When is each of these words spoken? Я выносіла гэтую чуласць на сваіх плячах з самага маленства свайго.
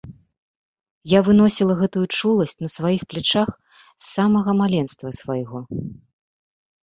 Я 1.11 1.19
выносіла 1.27 1.73
гэтую 1.81 2.05
чуласць 2.19 2.55
на 2.63 2.69
сваіх 2.75 3.01
плячах 3.11 3.49
з 3.81 4.05
самага 4.15 4.51
маленства 4.61 5.09
свайго. 5.19 5.57